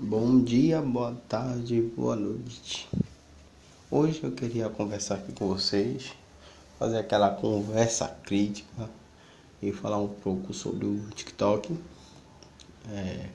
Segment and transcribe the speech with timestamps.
[0.00, 2.88] Bom dia, boa tarde, boa noite.
[3.88, 6.12] Hoje eu queria conversar aqui com vocês,
[6.80, 8.90] fazer aquela conversa crítica
[9.62, 11.78] e falar um pouco sobre o TikTok.
[12.90, 13.28] É,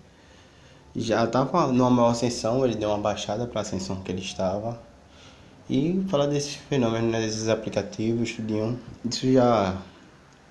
[0.93, 4.77] já estava numa maior ascensão, ele deu uma baixada para a ascensão que ele estava.
[5.69, 8.77] E falar desses fenômenos, né, desses aplicativos, tudinho,
[9.09, 9.81] isso já,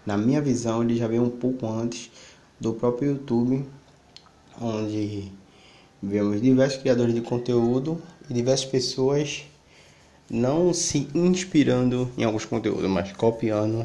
[0.06, 2.10] na minha visão, ele já veio um pouco antes
[2.58, 3.68] do próprio YouTube,
[4.58, 5.30] onde
[6.00, 9.42] Vemos diversos criadores de conteúdo e diversas pessoas
[10.30, 13.84] não se inspirando em alguns conteúdos, mas copiando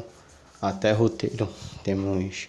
[0.62, 1.48] até roteiro.
[1.82, 2.48] Temos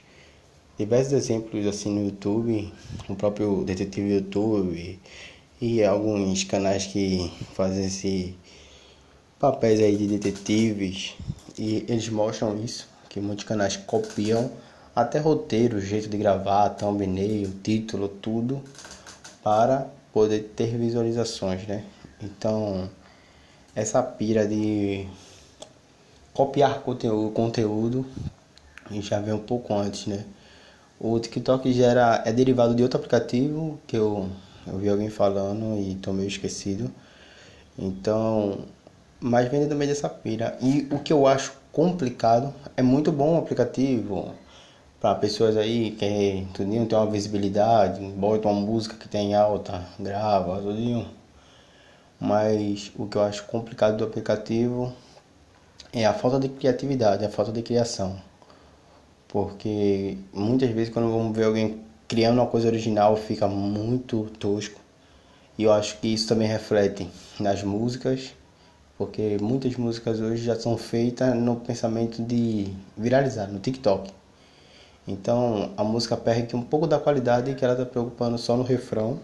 [0.77, 2.71] diversos exemplos assim no YouTube,
[3.09, 4.99] o próprio Detetive YouTube
[5.59, 8.35] e alguns canais que fazem esse
[9.39, 11.15] papéis aí de detetives
[11.57, 14.51] e eles mostram isso, que muitos canais copiam
[14.95, 18.61] até roteiro, jeito de gravar, thumbnail, título, tudo
[19.45, 21.83] para poder ter visualizações, né?
[22.19, 22.89] Então,
[23.75, 25.07] essa pira de
[26.33, 28.03] copiar conteúdo, conteúdo
[28.89, 30.25] já vem um pouco antes, né?
[30.99, 34.27] O TikTok já era, é derivado de outro aplicativo que eu,
[34.65, 36.89] eu vi alguém falando e tô meio esquecido.
[37.77, 38.65] Então,
[39.19, 40.57] mas vem também dessa pira.
[40.59, 44.33] E o que eu acho complicado é muito bom o aplicativo,
[45.05, 50.59] para pessoas aí que tudinho tem uma visibilidade, bota uma música que tem alta, grava,
[50.59, 51.07] tudinho.
[52.19, 54.91] Mas o que eu acho complicado do aplicativo
[55.93, 58.19] é a falta de criatividade, a falta de criação.
[59.27, 64.81] Porque muitas vezes quando vamos ver alguém criando uma coisa original fica muito tosco.
[65.55, 67.07] E eu acho que isso também reflete
[67.39, 68.33] nas músicas,
[68.97, 74.24] porque muitas músicas hoje já são feitas no pensamento de viralizar no TikTok.
[75.07, 79.19] Então a música perde um pouco da qualidade que ela está preocupando só no refrão.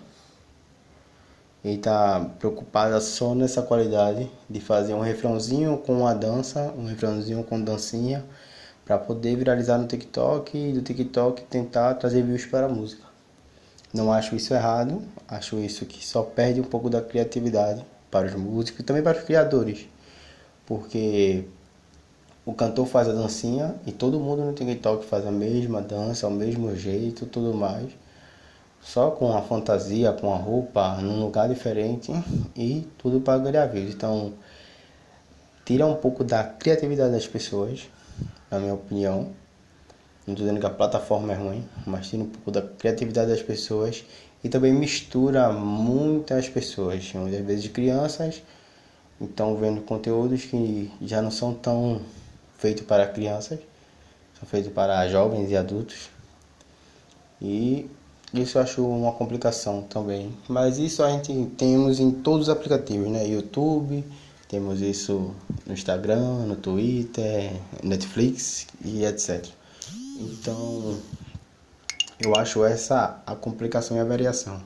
[1.64, 7.44] E está preocupada só nessa qualidade de fazer um refrãozinho com uma dança, um refrãozinho
[7.44, 8.26] com dancinha,
[8.84, 13.04] para poder viralizar no TikTok e do TikTok tentar trazer views para a música.
[13.94, 18.34] Não acho isso errado, acho isso que só perde um pouco da criatividade para os
[18.34, 19.88] músicos e também para os criadores.
[20.66, 21.46] Porque
[22.46, 26.32] o cantor faz a dancinha e todo mundo no TikTok faz a mesma dança, o
[26.32, 27.92] mesmo jeito, tudo mais.
[28.82, 32.12] Só com a fantasia, com a roupa, num lugar diferente
[32.56, 33.94] e tudo para ganhar views.
[33.94, 34.34] Então,
[35.64, 37.88] tira um pouco da criatividade das pessoas,
[38.50, 39.30] na minha opinião.
[40.26, 43.44] Não estou dizendo que a plataforma é ruim, mas tira um pouco da criatividade das
[43.44, 44.04] pessoas
[44.44, 48.42] e também mistura muitas pessoas, muitas vezes crianças,
[49.20, 52.02] então vendo conteúdos que já não são tão
[52.62, 53.60] feito para crianças,
[54.40, 56.10] são feitos para jovens e adultos.
[57.42, 57.90] E
[58.32, 60.32] isso eu acho uma complicação também.
[60.48, 63.28] Mas isso a gente temos em todos os aplicativos, né?
[63.28, 64.06] YouTube,
[64.48, 65.34] temos isso
[65.66, 67.52] no Instagram, no Twitter,
[67.84, 69.44] Netflix e etc.
[70.20, 71.00] Então,
[72.20, 74.62] eu acho essa a complicação e a variação.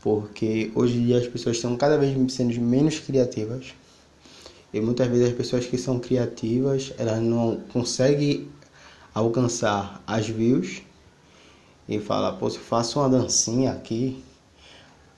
[0.00, 3.74] Porque hoje em dia as pessoas estão cada vez sendo menos criativas
[4.72, 8.48] e muitas vezes as pessoas que são criativas, elas não conseguem
[9.14, 10.82] alcançar as views
[11.88, 14.22] e falar, pô, se faço uma dancinha aqui,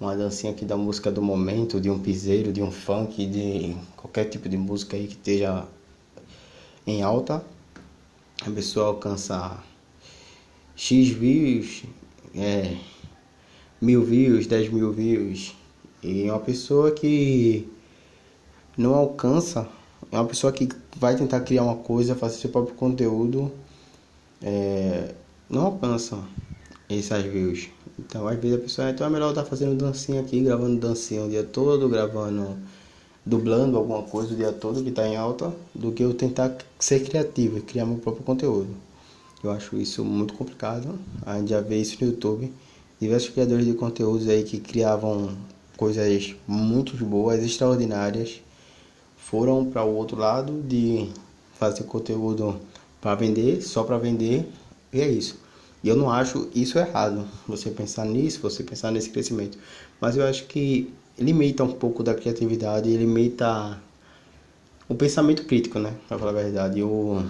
[0.00, 4.24] uma dancinha aqui da música do momento, de um piseiro, de um funk, de qualquer
[4.24, 5.66] tipo de música aí que esteja
[6.86, 7.44] em alta,
[8.42, 9.62] a pessoa alcança
[10.74, 11.84] X views,
[12.34, 12.76] é,
[13.80, 15.54] mil views, 10 mil views.
[16.02, 17.68] E uma pessoa que
[18.76, 19.68] não alcança,
[20.10, 23.50] é uma pessoa que vai tentar criar uma coisa, fazer seu próprio conteúdo,
[24.42, 25.14] é,
[25.48, 26.18] não alcança
[26.88, 27.68] essas views.
[27.98, 31.24] Então, às vezes a pessoa, então é melhor estar tá fazendo dancinha aqui, gravando dancinha
[31.24, 32.56] o dia todo, gravando,
[33.24, 37.04] dublando alguma coisa o dia todo que está em alta, do que eu tentar ser
[37.04, 38.74] criativo e criar meu próprio conteúdo.
[39.42, 40.98] Eu acho isso muito complicado.
[41.24, 42.52] A gente já vê isso no YouTube.
[43.00, 45.36] Diversos criadores de conteúdos aí que criavam
[45.76, 48.40] coisas muito boas, extraordinárias,
[49.24, 51.08] foram para o outro lado de
[51.58, 52.60] fazer conteúdo
[53.00, 54.48] para vender, só para vender,
[54.92, 55.38] e é isso.
[55.82, 59.58] E eu não acho isso errado, você pensar nisso, você pensar nesse crescimento.
[60.00, 63.78] Mas eu acho que limita um pouco da criatividade, limita
[64.88, 65.94] o pensamento crítico, né?
[66.08, 66.82] Pra falar a verdade.
[66.82, 67.24] O,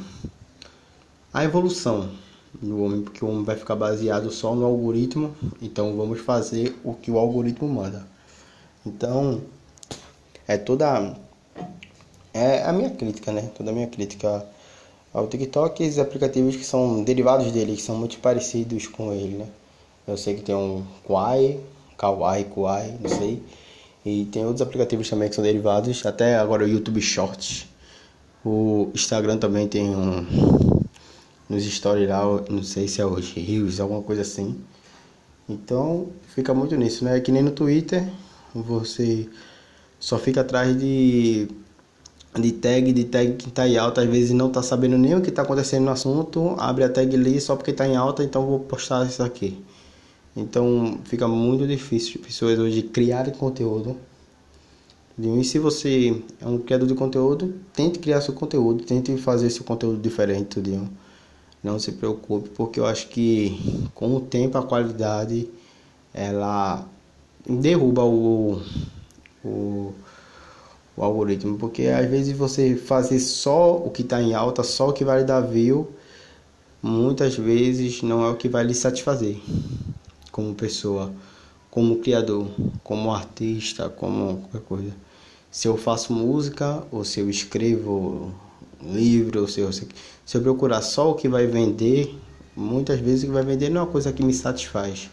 [1.33, 2.11] a evolução
[2.61, 6.95] do homem, porque o homem vai ficar baseado só no algoritmo, então vamos fazer o
[6.95, 8.07] que o algoritmo manda.
[8.87, 9.41] Então,
[10.47, 11.17] é toda
[12.35, 13.49] é a minha crítica, né?
[13.57, 14.45] Toda a minha crítica
[15.13, 19.39] ao TikTok e os aplicativos que são derivados dele, que são muito parecidos com ele,
[19.39, 19.47] né?
[20.07, 21.61] Eu sei que tem um Quai,
[21.97, 23.41] Kawaii, Kuai, não sei.
[24.05, 27.67] E tem outros aplicativos também que são derivados, até agora o YouTube Shorts.
[28.45, 30.27] O Instagram também tem um
[31.49, 34.59] nos stories lá, não sei se é os Reels, alguma coisa assim.
[35.49, 37.17] Então, fica muito nisso, né?
[37.17, 38.07] É que nem no Twitter,
[38.55, 39.29] você
[40.01, 41.49] só fica atrás de
[42.41, 45.23] de tag, de tag que está em alta, às vezes não está sabendo nem o
[45.23, 48.45] que está acontecendo no assunto, abre a tag ali só porque está em alta, então
[48.45, 49.63] vou postar isso aqui.
[50.37, 53.97] Então fica muito difícil pessoas hoje criarem conteúdo.
[55.17, 59.63] E se você é um criador de conteúdo, tente criar seu conteúdo, tente fazer seu
[59.65, 60.89] conteúdo diferente, entendeu?
[61.63, 65.49] Não se preocupe, porque eu acho que com o tempo a qualidade
[66.13, 66.85] ela
[67.49, 68.61] derruba o,
[69.45, 69.95] o
[70.97, 74.93] o algoritmo, porque às vezes você fazer só o que está em alta, só o
[74.93, 75.91] que vai dar view,
[76.83, 79.37] muitas vezes não é o que vai lhe satisfazer
[80.31, 81.13] como pessoa,
[81.71, 82.49] como criador,
[82.83, 84.91] como artista, como qualquer coisa.
[85.51, 88.33] Se eu faço música, ou se eu escrevo
[88.83, 89.87] livro, ou se eu, se
[90.35, 92.19] eu procurar só o que vai vender,
[92.57, 95.09] muitas vezes o que vai vender não é uma coisa que me satisfaz.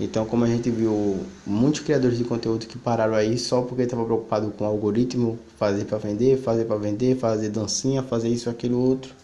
[0.00, 4.04] Então, como a gente viu muitos criadores de conteúdo que pararam aí só porque estavam
[4.04, 8.78] preocupados com o algoritmo, fazer para vender, fazer para vender, fazer dancinha, fazer isso, aquilo,
[8.78, 9.14] outro,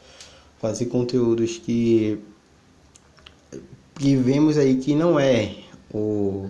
[0.58, 2.18] fazer conteúdos que
[3.94, 5.56] que vemos aí que não é
[5.92, 6.48] o,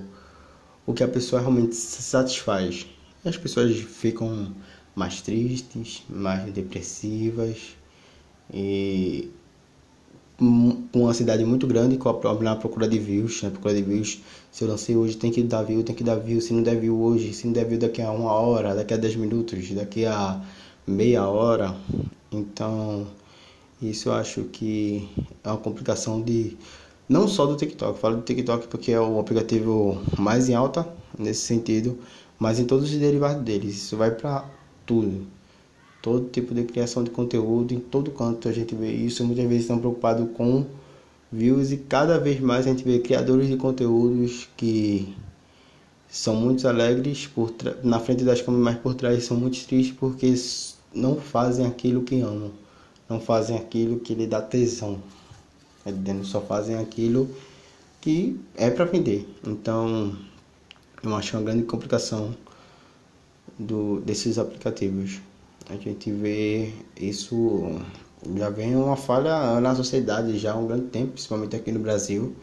[0.86, 2.86] o que a pessoa realmente se satisfaz.
[3.24, 4.54] As pessoas ficam
[4.94, 7.76] mais tristes, mais depressivas
[8.52, 9.30] e
[10.40, 12.14] uma cidade muito grande com a,
[12.56, 14.20] procura de views, na procura de views.
[14.52, 16.40] Se eu lancei hoje, tem que dar view, tem que dar view.
[16.40, 18.96] Se não der view hoje, se não der view daqui a uma hora, daqui a
[18.96, 20.40] 10 minutos, daqui a
[20.86, 21.74] meia hora.
[22.30, 23.06] Então,
[23.82, 25.08] isso eu acho que
[25.42, 26.56] é uma complicação de
[27.08, 27.92] não só do TikTok.
[27.92, 30.88] Eu falo do TikTok porque é o aplicativo mais em alta
[31.18, 31.98] nesse sentido,
[32.38, 33.76] mas em todos os derivados deles.
[33.76, 34.44] Isso vai para
[34.86, 35.26] tudo
[36.02, 39.62] todo tipo de criação de conteúdo, em todo canto a gente vê isso, muitas vezes
[39.62, 40.64] estão preocupados com
[41.30, 45.14] views e cada vez mais a gente vê criadores de conteúdos que
[46.08, 47.52] são muito alegres por
[47.82, 50.34] na frente das câmeras, mas por trás são muito tristes porque
[50.94, 52.50] não fazem aquilo que amam,
[53.08, 54.98] não fazem aquilo que lhe dá tesão,
[56.24, 57.28] só fazem aquilo
[58.00, 59.28] que é para vender.
[59.46, 60.16] Então,
[61.02, 62.34] eu acho uma grande complicação
[63.58, 65.20] do, desses aplicativos
[65.68, 67.80] a gente vê isso
[68.36, 72.34] já vem uma falha na sociedade já há um grande tempo, principalmente aqui no Brasil.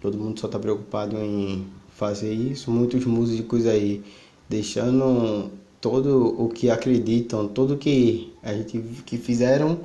[0.00, 2.70] Todo mundo só está preocupado em fazer isso.
[2.70, 4.02] Muitos músicos aí
[4.48, 5.50] deixando
[5.80, 9.78] todo o que acreditam, tudo que a gente que fizeram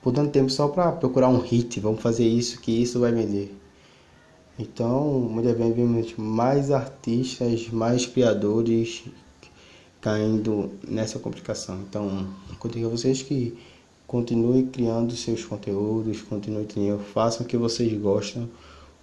[0.00, 3.54] por tanto tempo só para procurar um hit, vamos fazer isso que isso vai vender.
[4.58, 9.04] Então, muitas vezes vemos mais artistas, mais criadores
[10.02, 11.80] caindo nessa complicação.
[11.88, 12.26] Então,
[12.62, 13.56] eu digo a vocês que
[14.06, 18.50] continue criando seus conteúdos, continue criando, façam o que vocês gostam,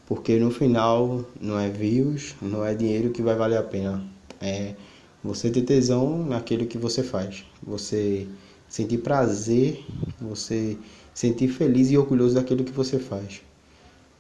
[0.05, 4.03] porque no final não é views, não é dinheiro que vai valer a pena.
[4.41, 4.75] É
[5.23, 7.45] você ter tesão naquilo que você faz.
[7.63, 8.27] Você
[8.67, 9.83] sentir prazer,
[10.19, 10.77] você
[11.13, 13.41] sentir feliz e orgulhoso daquilo que você faz.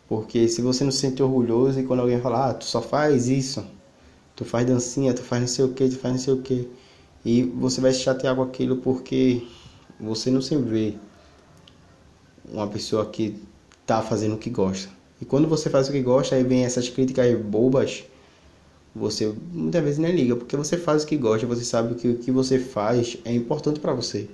[0.07, 3.27] Porque se você não se sente orgulhoso e quando alguém falar, ah, tu só faz
[3.27, 3.63] isso,
[4.39, 6.69] tu faz dancinha, tu faz não sei o que, tu faz não sei o que.
[7.25, 9.45] E você vai se chatear com aquilo porque
[9.99, 10.93] você não se vê
[12.49, 13.35] uma pessoa que
[13.85, 14.89] tá fazendo o que gosta.
[15.21, 18.05] E quando você faz o que gosta, aí vem essas críticas bobas,
[18.95, 22.17] você muitas vezes nem liga, porque você faz o que gosta, você sabe que o
[22.17, 24.29] que você faz é importante para você.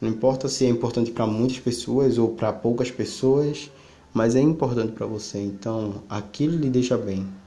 [0.00, 3.70] Não importa se é importante para muitas pessoas ou para poucas pessoas,
[4.12, 5.38] mas é importante para você.
[5.38, 7.37] Então, aquilo lhe deixa bem.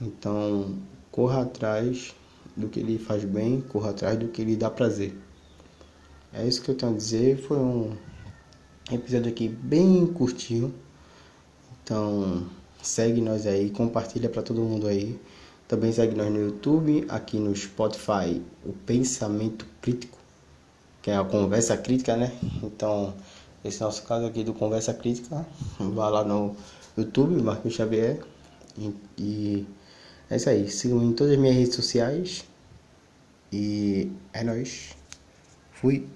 [0.00, 0.76] Então,
[1.10, 2.14] corra atrás
[2.56, 5.16] do que lhe faz bem, corra atrás do que lhe dá prazer.
[6.32, 7.38] É isso que eu tenho a dizer.
[7.38, 7.96] Foi um
[8.92, 10.72] episódio aqui bem curtinho.
[11.82, 12.46] Então,
[12.82, 15.18] segue nós aí, compartilha para todo mundo aí.
[15.66, 20.18] Também segue nós no YouTube, aqui no Spotify, o Pensamento Crítico,
[21.02, 22.32] que é a conversa crítica, né?
[22.62, 23.14] Então,
[23.64, 25.46] esse nosso caso aqui do Conversa Crítica,
[25.78, 26.56] vá lá no
[26.96, 28.20] YouTube, Marquinhos Xavier,
[28.78, 29.66] e, e
[30.30, 30.70] é isso aí.
[30.70, 32.44] Sigam em todas as minhas redes sociais.
[33.52, 34.96] E é nóis.
[35.72, 36.06] Fui.